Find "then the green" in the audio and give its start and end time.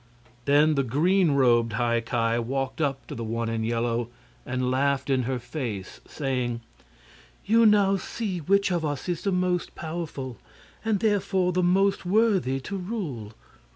0.45-1.33